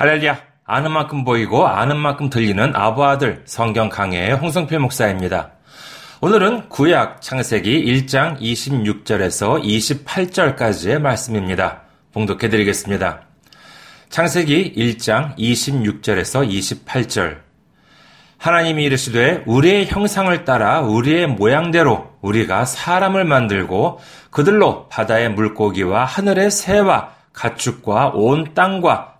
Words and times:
할렐루야! 0.00 0.40
아는 0.64 0.92
만큼 0.92 1.24
보이고 1.24 1.66
아는 1.66 1.98
만큼 1.98 2.30
들리는 2.30 2.74
아부아들 2.74 3.42
성경 3.44 3.90
강해의 3.90 4.32
홍성필 4.32 4.78
목사입니다. 4.78 5.50
오늘은 6.22 6.70
구약 6.70 7.20
창세기 7.20 7.84
1장 7.84 8.40
26절에서 8.40 9.62
28절까지의 9.62 11.00
말씀입니다. 11.00 11.82
봉독해 12.14 12.48
드리겠습니다. 12.48 13.24
창세기 14.08 14.72
1장 14.74 15.36
26절에서 15.36 16.48
28절 16.48 17.40
하나님이 18.38 18.84
이르시되 18.84 19.42
우리의 19.44 19.84
형상을 19.84 20.46
따라 20.46 20.80
우리의 20.80 21.26
모양대로 21.26 22.08
우리가 22.22 22.64
사람을 22.64 23.26
만들고 23.26 24.00
그들로 24.30 24.88
바다의 24.88 25.32
물고기와 25.32 26.06
하늘의 26.06 26.50
새와 26.50 27.10
가축과 27.34 28.12
온 28.14 28.54
땅과 28.54 29.19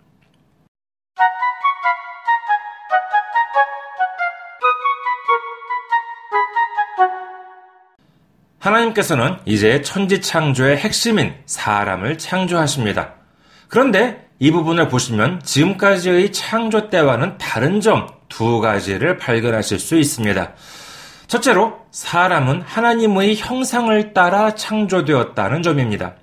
하나님께서는 8.61 9.35
이제 9.45 9.81
천지 9.81 10.21
창조의 10.21 10.77
핵심인 10.77 11.33
사람을 11.45 12.17
창조하십니다. 12.17 13.15
그런데 13.67 14.25
이 14.39 14.51
부분을 14.51 14.87
보시면 14.87 15.41
지금까지의 15.43 16.31
창조 16.31 16.89
때와는 16.89 17.37
다른 17.37 17.81
점 17.81 18.21
두 18.31 18.61
가지를 18.61 19.17
발견하실 19.17 19.77
수 19.77 19.97
있습니다. 19.97 20.53
첫째로 21.27 21.77
사람은 21.91 22.61
하나님의 22.61 23.35
형상을 23.35 24.13
따라 24.13 24.55
창조되었다는 24.55 25.61
점입니다. 25.61 26.15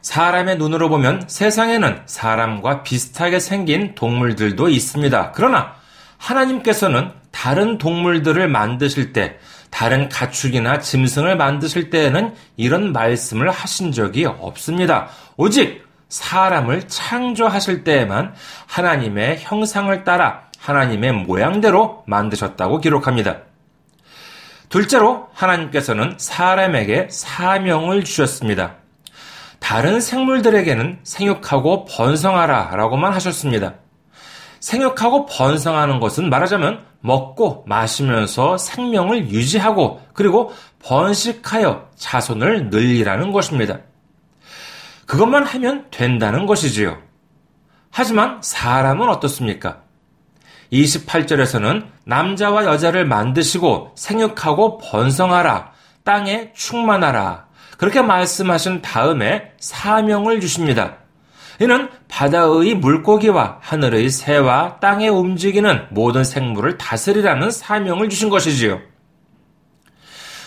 사람의 0.00 0.56
눈으로 0.56 0.88
보면 0.88 1.24
세상에는 1.26 2.02
사람과 2.06 2.82
비슷하게 2.82 3.38
생긴 3.38 3.94
동물들도 3.94 4.68
있습니다. 4.68 5.32
그러나 5.32 5.74
하나님께서는 6.16 7.10
다른 7.30 7.78
동물들을 7.78 8.48
만드실 8.48 9.12
때 9.12 9.38
다른 9.72 10.10
가축이나 10.10 10.80
짐승을 10.80 11.36
만드실 11.36 11.88
때에는 11.88 12.34
이런 12.56 12.92
말씀을 12.92 13.50
하신 13.50 13.90
적이 13.90 14.26
없습니다. 14.26 15.08
오직 15.36 15.84
사람을 16.10 16.88
창조하실 16.88 17.82
때에만 17.82 18.34
하나님의 18.66 19.38
형상을 19.40 20.04
따라 20.04 20.42
하나님의 20.58 21.12
모양대로 21.12 22.04
만드셨다고 22.06 22.80
기록합니다. 22.80 23.38
둘째로 24.68 25.28
하나님께서는 25.32 26.16
사람에게 26.18 27.08
사명을 27.10 28.04
주셨습니다. 28.04 28.74
다른 29.58 30.00
생물들에게는 30.02 31.00
생육하고 31.02 31.86
번성하라 31.86 32.76
라고만 32.76 33.14
하셨습니다. 33.14 33.74
생육하고 34.62 35.26
번성하는 35.26 35.98
것은 35.98 36.30
말하자면 36.30 36.84
먹고 37.00 37.64
마시면서 37.66 38.56
생명을 38.56 39.28
유지하고 39.28 40.00
그리고 40.14 40.52
번식하여 40.80 41.90
자손을 41.96 42.70
늘리라는 42.70 43.32
것입니다. 43.32 43.80
그것만 45.06 45.44
하면 45.44 45.86
된다는 45.90 46.46
것이지요. 46.46 46.96
하지만 47.90 48.38
사람은 48.40 49.08
어떻습니까? 49.08 49.82
28절에서는 50.72 51.86
남자와 52.04 52.64
여자를 52.64 53.04
만드시고 53.04 53.92
생육하고 53.96 54.78
번성하라, 54.78 55.72
땅에 56.04 56.52
충만하라. 56.54 57.46
그렇게 57.76 58.00
말씀하신 58.00 58.80
다음에 58.80 59.52
사명을 59.58 60.40
주십니다. 60.40 61.01
이는 61.60 61.88
바다의 62.08 62.74
물고기와 62.74 63.58
하늘의 63.60 64.08
새와 64.10 64.78
땅에 64.80 65.08
움직이는 65.08 65.86
모든 65.90 66.24
생물을 66.24 66.78
다스리라는 66.78 67.50
사명을 67.50 68.08
주신 68.08 68.28
것이지요. 68.28 68.80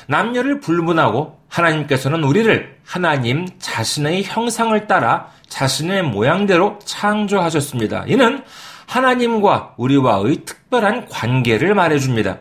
남녀를 0.08 0.60
불문하고 0.60 1.40
하나님께서는 1.48 2.24
우리를 2.24 2.78
하나님 2.84 3.48
자신의 3.60 4.24
형상을 4.24 4.88
따라 4.88 5.32
자신의 5.48 6.04
모양대로 6.04 6.80
창조하셨습니다. 6.84 8.06
이는 8.08 8.44
하나님과 8.88 9.74
우리와의 9.78 10.46
특별한 10.46 11.08
관계를 11.10 11.74
말해줍니다. 11.74 12.40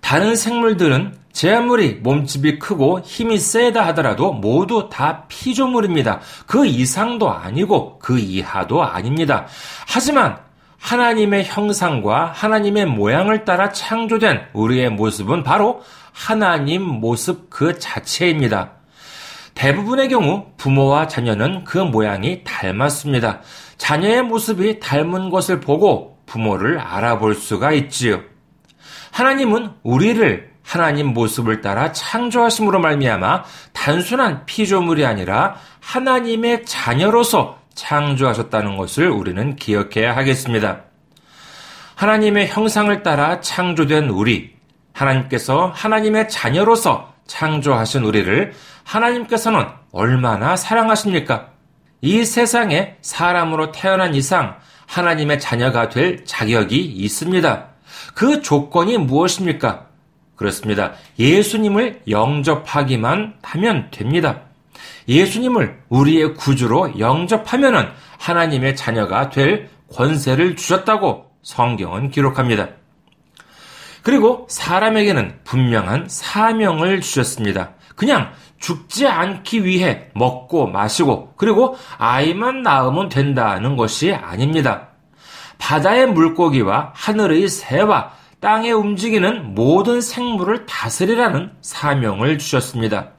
다른 0.00 0.34
생물들은 0.34 1.19
제 1.32 1.54
아무리 1.54 1.94
몸집이 1.94 2.58
크고 2.58 3.00
힘이 3.00 3.38
세다 3.38 3.86
하더라도 3.88 4.32
모두 4.32 4.88
다 4.90 5.24
피조물입니다. 5.28 6.20
그 6.46 6.66
이상도 6.66 7.30
아니고 7.30 7.98
그 7.98 8.18
이하도 8.18 8.82
아닙니다. 8.82 9.46
하지만 9.86 10.38
하나님의 10.78 11.44
형상과 11.44 12.32
하나님의 12.34 12.86
모양을 12.86 13.44
따라 13.44 13.70
창조된 13.70 14.40
우리의 14.52 14.90
모습은 14.90 15.42
바로 15.42 15.82
하나님 16.12 16.82
모습 16.82 17.48
그 17.50 17.78
자체입니다. 17.78 18.72
대부분의 19.54 20.08
경우 20.08 20.46
부모와 20.56 21.06
자녀는 21.06 21.64
그 21.64 21.78
모양이 21.78 22.42
닮았습니다. 22.44 23.40
자녀의 23.76 24.22
모습이 24.22 24.80
닮은 24.80 25.30
것을 25.30 25.60
보고 25.60 26.18
부모를 26.26 26.78
알아볼 26.78 27.34
수가 27.34 27.72
있지요. 27.72 28.20
하나님은 29.10 29.72
우리를 29.82 30.50
하나님 30.62 31.08
모습을 31.08 31.60
따라 31.60 31.92
창조하심으로 31.92 32.80
말미암아 32.80 33.44
단순한 33.72 34.46
피조물이 34.46 35.04
아니라 35.04 35.56
하나님의 35.80 36.64
자녀로서 36.64 37.58
창조하셨다는 37.74 38.76
것을 38.76 39.08
우리는 39.08 39.56
기억해야 39.56 40.16
하겠습니다. 40.16 40.82
하나님의 41.94 42.48
형상을 42.48 43.02
따라 43.02 43.40
창조된 43.40 44.08
우리, 44.08 44.54
하나님께서 44.92 45.72
하나님의 45.74 46.28
자녀로서 46.28 47.12
창조하신 47.26 48.04
우리를 48.04 48.52
하나님께서는 48.84 49.66
얼마나 49.92 50.56
사랑하십니까? 50.56 51.48
이 52.00 52.24
세상에 52.24 52.96
사람으로 53.02 53.72
태어난 53.72 54.14
이상 54.14 54.56
하나님의 54.86 55.40
자녀가 55.40 55.88
될 55.88 56.24
자격이 56.24 56.76
있습니다. 56.76 57.66
그 58.14 58.42
조건이 58.42 58.98
무엇입니까? 58.98 59.89
그렇습니다. 60.40 60.94
예수님을 61.18 62.00
영접하기만 62.08 63.34
하면 63.42 63.90
됩니다. 63.90 64.40
예수님을 65.06 65.82
우리의 65.90 66.32
구주로 66.32 66.98
영접하면은 66.98 67.90
하나님의 68.18 68.74
자녀가 68.74 69.28
될 69.28 69.68
권세를 69.92 70.56
주셨다고 70.56 71.26
성경은 71.42 72.10
기록합니다. 72.10 72.68
그리고 74.02 74.46
사람에게는 74.48 75.40
분명한 75.44 76.06
사명을 76.08 77.02
주셨습니다. 77.02 77.74
그냥 77.94 78.32
죽지 78.60 79.06
않기 79.08 79.66
위해 79.66 80.06
먹고 80.14 80.68
마시고 80.68 81.34
그리고 81.36 81.76
아이만 81.98 82.62
낳으면 82.62 83.10
된다는 83.10 83.76
것이 83.76 84.14
아닙니다. 84.14 84.88
바다의 85.58 86.06
물고기와 86.06 86.92
하늘의 86.94 87.48
새와 87.48 88.19
땅에 88.40 88.72
움직이는 88.72 89.54
모든 89.54 90.00
생물을 90.00 90.64
다스리라는 90.64 91.52
사명을 91.60 92.38
주셨습니다. 92.38 93.10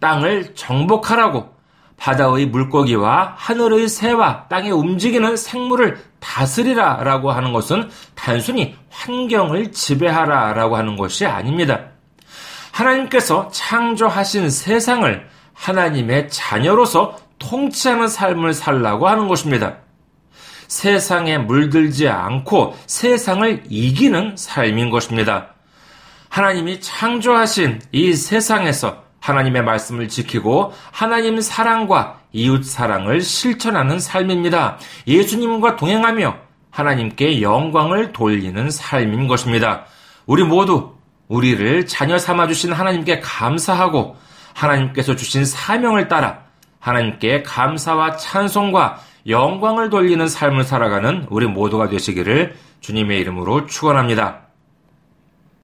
땅을 0.00 0.54
정복하라고 0.54 1.56
바다의 1.96 2.46
물고기와 2.46 3.34
하늘의 3.36 3.88
새와 3.88 4.46
땅에 4.48 4.70
움직이는 4.70 5.36
생물을 5.36 5.98
다스리라 6.20 7.02
라고 7.02 7.30
하는 7.30 7.52
것은 7.52 7.88
단순히 8.14 8.76
환경을 8.90 9.72
지배하라 9.72 10.52
라고 10.52 10.76
하는 10.76 10.96
것이 10.96 11.26
아닙니다. 11.26 11.80
하나님께서 12.72 13.48
창조하신 13.52 14.50
세상을 14.50 15.28
하나님의 15.54 16.30
자녀로서 16.30 17.18
통치하는 17.38 18.08
삶을 18.08 18.54
살라고 18.54 19.08
하는 19.08 19.26
것입니다. 19.28 19.78
세상에 20.68 21.38
물들지 21.38 22.08
않고 22.08 22.76
세상을 22.86 23.64
이기는 23.68 24.36
삶인 24.36 24.90
것입니다. 24.90 25.54
하나님이 26.28 26.80
창조하신 26.80 27.80
이 27.90 28.12
세상에서 28.12 29.02
하나님의 29.20 29.64
말씀을 29.64 30.08
지키고 30.08 30.72
하나님 30.92 31.40
사랑과 31.40 32.20
이웃 32.32 32.64
사랑을 32.64 33.20
실천하는 33.20 33.98
삶입니다. 33.98 34.78
예수님과 35.06 35.76
동행하며 35.76 36.36
하나님께 36.70 37.42
영광을 37.42 38.12
돌리는 38.12 38.70
삶인 38.70 39.26
것입니다. 39.26 39.86
우리 40.26 40.44
모두 40.44 40.94
우리를 41.28 41.86
자녀 41.86 42.18
삼아주신 42.18 42.72
하나님께 42.72 43.20
감사하고 43.20 44.16
하나님께서 44.54 45.16
주신 45.16 45.44
사명을 45.44 46.08
따라 46.08 46.40
하나님께 46.78 47.42
감사와 47.42 48.16
찬송과 48.16 49.00
영광을 49.28 49.90
돌리는 49.90 50.26
삶을 50.26 50.64
살아가는 50.64 51.26
우리 51.28 51.46
모두가 51.46 51.88
되시기를 51.88 52.54
주님의 52.80 53.20
이름으로 53.20 53.66
축원합니다. 53.66 54.47